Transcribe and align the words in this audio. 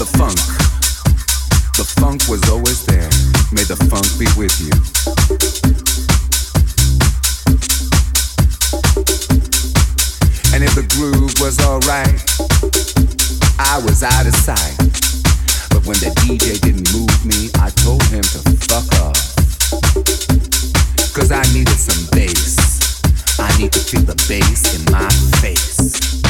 the 0.00 0.06
funk. 0.16 0.40
The 1.76 1.84
funk 2.00 2.22
was 2.26 2.40
always 2.48 2.86
there. 2.86 3.10
May 3.52 3.68
the 3.68 3.76
funk 3.76 4.08
be 4.16 4.24
with 4.32 4.56
you. 4.56 4.72
And 10.56 10.64
if 10.64 10.72
the 10.74 10.88
groove 10.96 11.36
was 11.36 11.60
alright, 11.60 12.16
I 13.60 13.76
was 13.84 14.02
out 14.02 14.24
of 14.24 14.34
sight. 14.40 14.72
But 15.68 15.84
when 15.84 16.00
the 16.00 16.08
DJ 16.24 16.58
didn't 16.64 16.88
move 16.96 17.12
me, 17.28 17.52
I 17.60 17.68
told 17.68 18.02
him 18.08 18.24
to 18.24 18.40
fuck 18.72 18.88
off. 19.04 19.20
Cause 21.12 21.30
I 21.30 21.42
needed 21.52 21.76
some 21.76 22.08
bass. 22.12 23.02
I 23.38 23.54
need 23.58 23.72
to 23.72 23.80
feel 23.80 24.00
the 24.00 24.16
bass 24.26 24.80
in 24.80 24.90
my 24.90 25.10
face. 25.44 26.29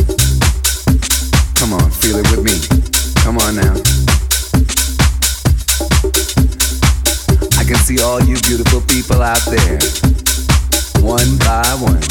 Come 1.61 1.73
on, 1.73 1.91
feel 1.91 2.17
it 2.17 2.25
with 2.31 2.41
me. 2.41 2.57
Come 3.21 3.37
on 3.37 3.55
now. 3.55 3.75
I 7.55 7.63
can 7.63 7.75
see 7.85 8.01
all 8.01 8.19
you 8.19 8.35
beautiful 8.41 8.81
people 8.81 9.21
out 9.21 9.45
there, 9.45 9.77
one 11.05 11.37
by 11.37 11.61
one. 11.77 12.01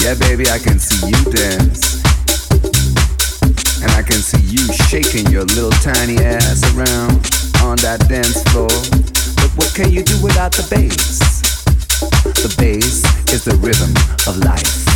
Yeah, 0.00 0.14
baby, 0.24 0.48
I 0.48 0.58
can 0.58 0.78
see 0.78 1.04
you 1.04 1.20
dance. 1.30 2.00
And 3.82 3.92
I 3.92 4.00
can 4.00 4.24
see 4.24 4.40
you 4.40 4.64
shaking 4.88 5.30
your 5.30 5.44
little 5.44 5.76
tiny 5.84 6.16
ass 6.16 6.64
around 6.74 7.20
on 7.60 7.76
that 7.84 8.06
dance 8.08 8.42
floor. 8.44 8.72
But 9.36 9.52
what 9.56 9.74
can 9.74 9.92
you 9.92 10.02
do 10.02 10.16
without 10.22 10.52
the 10.52 10.66
bass? 10.70 11.20
The 12.40 12.54
bass 12.56 13.04
is 13.34 13.44
the 13.44 13.56
rhythm 13.56 13.92
of 14.26 14.38
life. 14.42 14.93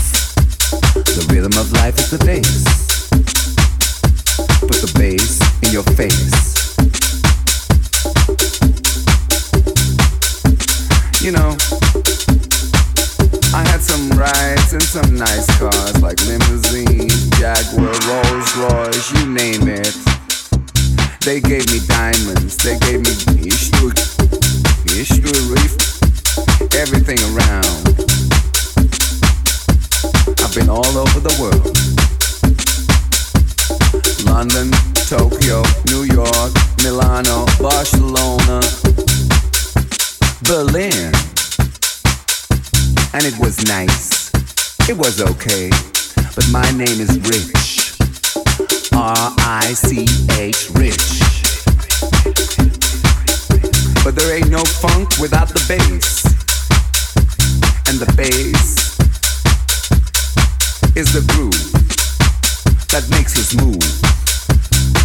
The 1.19 1.35
rhythm 1.35 1.59
of 1.59 1.73
life 1.73 1.99
is 1.99 2.11
the 2.11 2.19
bass. 2.25 2.63
Put 4.63 4.79
the 4.79 4.93
bass 4.95 5.43
in 5.67 5.73
your 5.75 5.83
face. 5.99 6.31
You 11.19 11.33
know, 11.33 11.59
I 13.51 13.67
had 13.67 13.83
some 13.83 14.15
rides 14.15 14.75
in 14.75 14.81
some 14.81 15.17
nice 15.17 15.51
cars 15.59 16.01
like 16.01 16.23
limousine, 16.23 17.11
Jaguar, 17.35 17.99
Rolls 18.07 18.51
Royce, 18.55 19.11
you 19.19 19.27
name 19.27 19.67
it. 19.67 19.99
They 21.27 21.41
gave 21.41 21.67
me 21.67 21.83
diamonds, 21.89 22.63
they 22.63 22.79
gave 22.87 23.03
me 23.03 23.11
issue, 23.43 23.91
issue, 24.95 25.35
everything 26.79 27.19
around. 27.35 27.98
I've 30.49 30.55
been 30.55 30.71
all 30.71 30.97
over 30.97 31.21
the 31.21 31.37
world. 31.37 31.77
London, 34.25 34.73
Tokyo, 35.05 35.61
New 35.93 36.05
York, 36.09 36.53
Milano, 36.83 37.45
Barcelona, 37.61 38.65
Berlin. 40.49 41.13
And 43.13 43.29
it 43.29 43.39
was 43.39 43.63
nice. 43.69 44.33
It 44.89 44.97
was 44.97 45.21
okay. 45.21 45.69
But 46.35 46.49
my 46.51 46.71
name 46.71 46.97
is 46.97 47.13
Rich. 47.29 48.01
R 48.95 49.35
I 49.45 49.75
C 49.75 50.09
H, 50.41 50.71
Rich. 50.71 51.21
But 54.03 54.17
there 54.17 54.35
ain't 54.35 54.49
no 54.49 54.65
funk 54.65 55.19
without 55.21 55.49
the 55.49 55.63
bass. 55.69 56.25
And 57.87 58.01
the 58.01 58.11
bass 58.17 58.88
is 60.99 61.13
the 61.13 61.23
groove 61.33 61.55
that 62.91 63.07
makes 63.15 63.39
us 63.39 63.55
move. 63.55 63.79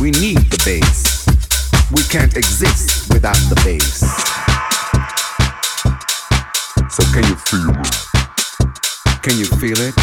We 0.01 0.09
need 0.09 0.41
the 0.49 0.57
bass. 0.65 1.21
We 1.93 2.01
can't 2.09 2.35
exist 2.35 3.13
without 3.13 3.37
the 3.45 3.53
bass. 3.61 4.01
So 6.89 7.05
can 7.13 7.21
you 7.29 7.37
feel 7.45 7.69
it? 7.77 7.93
Can 9.21 9.37
you 9.37 9.45
feel 9.61 9.77
it? 9.77 9.93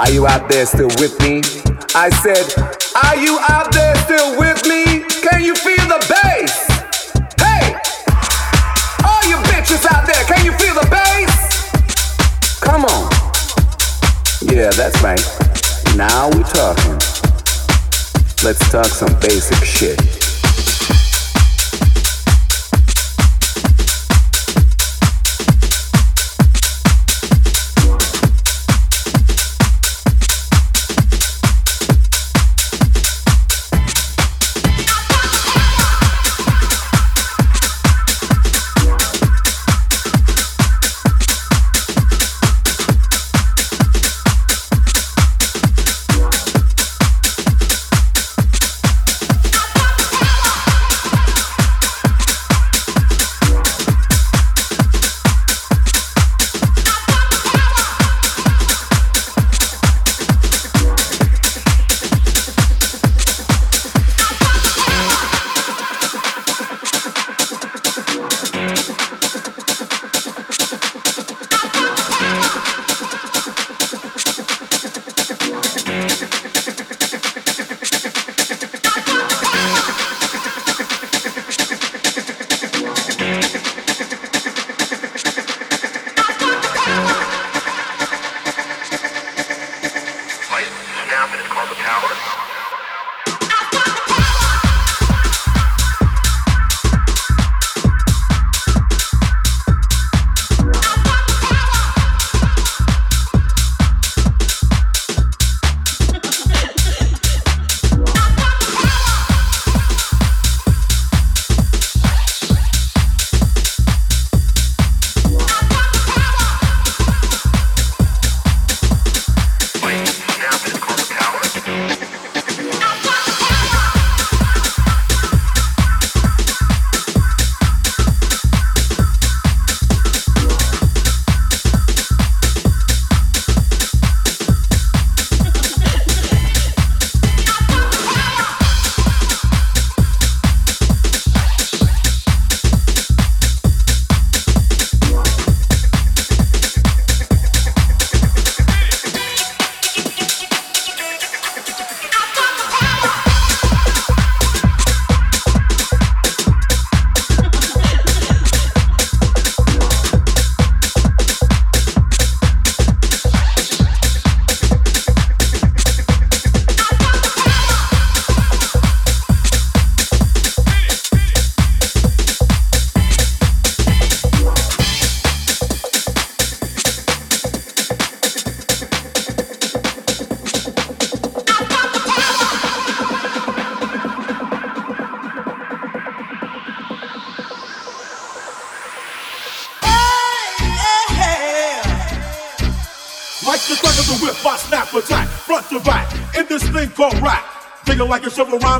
Are 0.00 0.10
you 0.12 0.26
out 0.26 0.50
there 0.50 0.66
still 0.66 0.92
with 1.00 1.16
me? 1.24 1.40
I 1.96 2.12
said, 2.20 2.52
are 3.00 3.16
you 3.16 3.40
out 3.48 3.72
there 3.72 3.96
still 4.04 4.36
with 4.36 4.60
me? 4.68 5.08
Can 5.24 5.40
you 5.40 5.54
feel 5.56 5.80
the 5.88 6.00
bass? 6.12 6.60
Hey! 7.40 7.72
All 9.00 9.24
you 9.24 9.40
bitches 9.48 9.88
out 9.88 10.04
there, 10.04 10.24
can 10.28 10.44
you 10.44 10.52
feel 10.60 10.74
the 10.76 10.88
bass? 10.92 12.60
Come 12.60 12.84
on. 12.84 13.01
Yeah, 14.52 14.68
that's 14.72 15.02
right. 15.02 15.18
Now 15.96 16.28
we're 16.28 16.42
talking. 16.42 16.92
Let's 18.44 18.70
talk 18.70 18.84
some 18.84 19.18
basic 19.18 19.64
shit. 19.64 20.21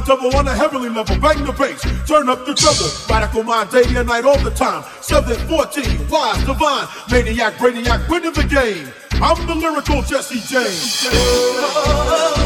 Double 0.05 0.35
on 0.37 0.49
a 0.49 0.55
heavenly 0.55 0.89
level. 0.89 1.19
Bang 1.19 1.45
the 1.45 1.53
bass, 1.53 1.83
turn 2.07 2.29
up 2.29 2.45
the 2.47 2.55
treble. 2.55 2.89
Radical 3.09 3.43
mind 3.43 3.71
day 3.71 3.85
and 3.97 4.09
night 4.09 4.25
all 4.25 4.39
the 4.39 4.51
time. 4.51 4.85
714, 5.01 6.09
wise, 6.09 6.45
divine, 6.45 6.89
maniac, 7.11 7.55
brainiac, 7.55 8.09
winning 8.09 8.33
the 8.33 8.45
game. 8.45 8.89
I'm 9.15 9.47
the 9.47 9.55
lyrical 9.55 10.03
Jesse 10.03 10.41
James. 10.41 12.42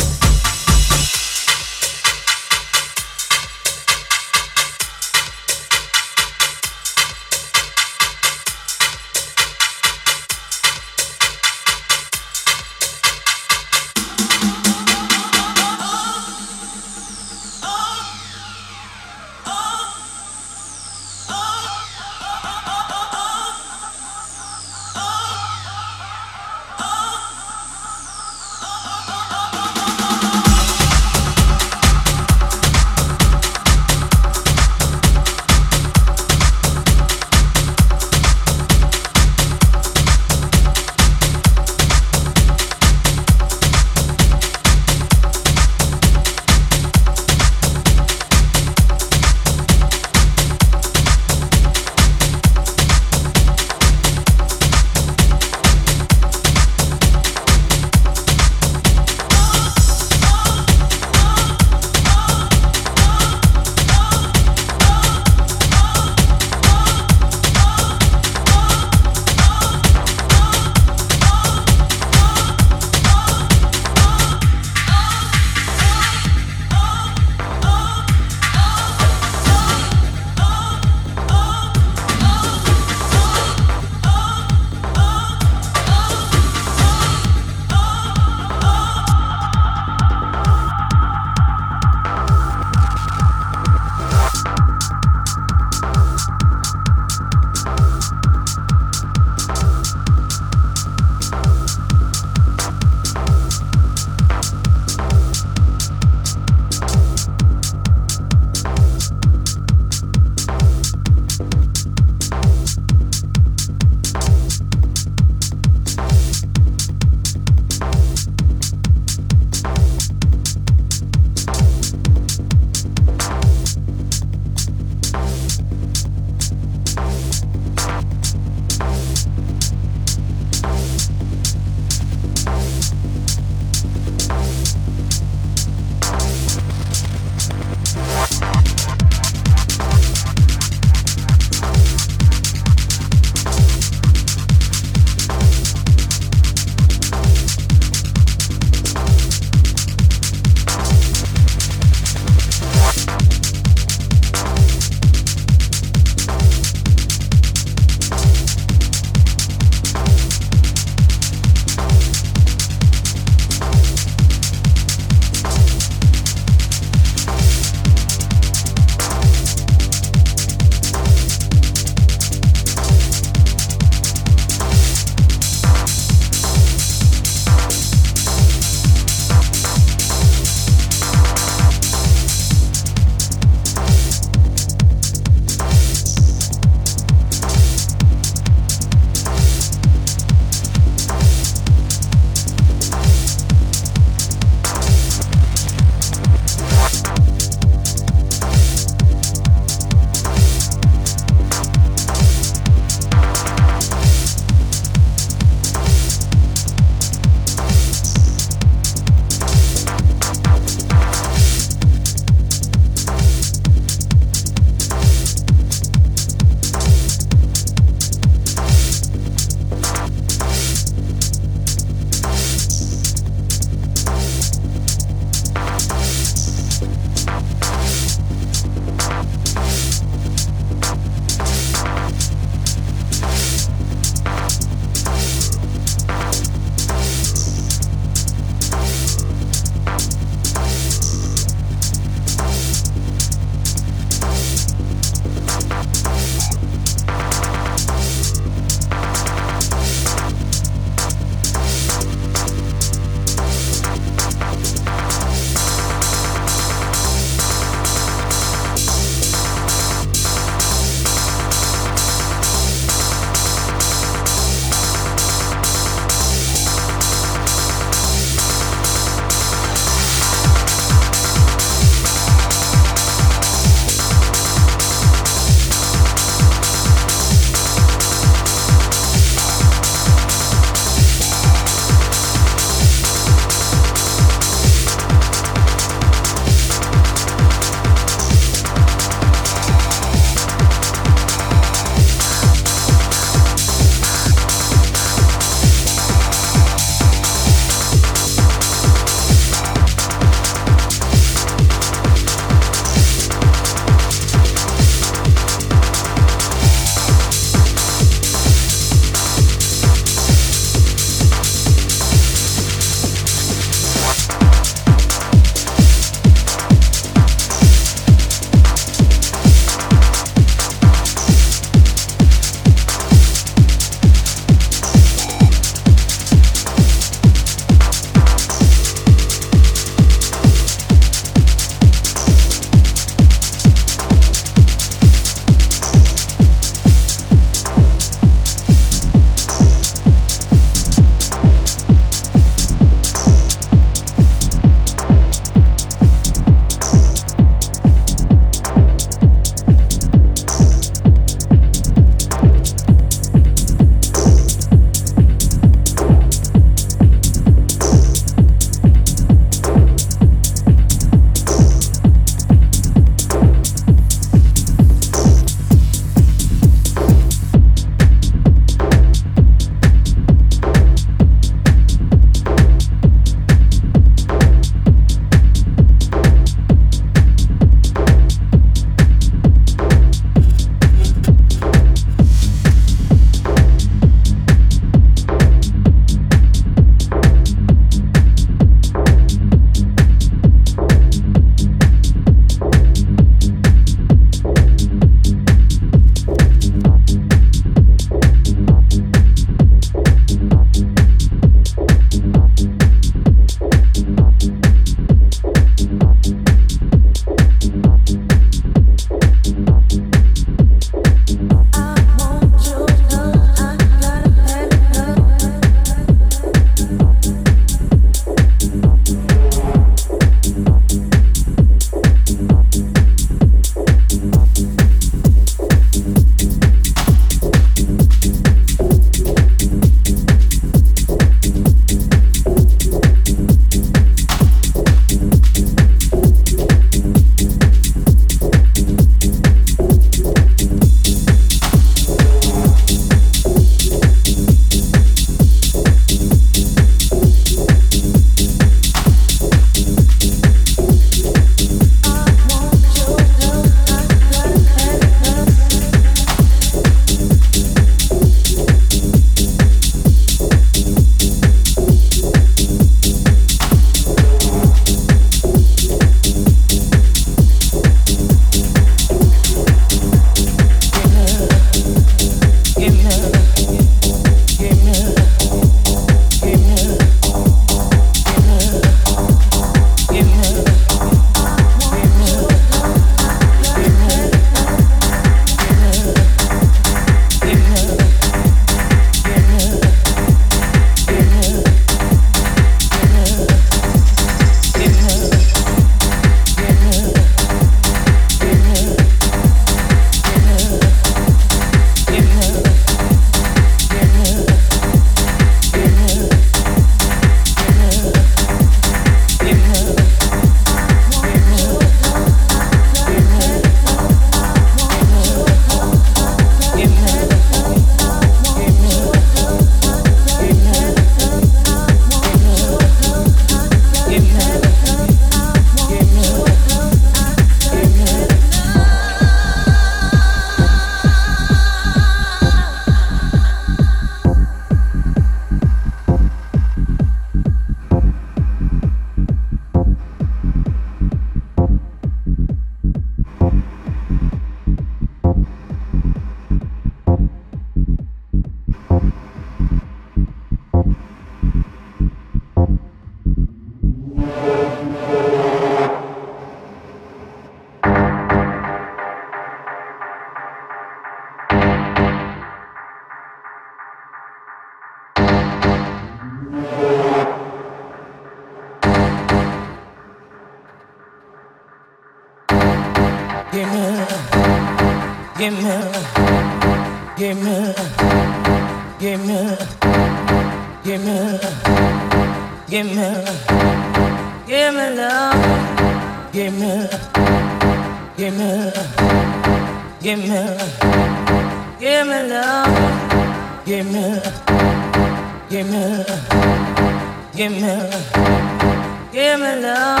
Give 599.16 599.40
me 599.40 599.56
love. 599.62 600.00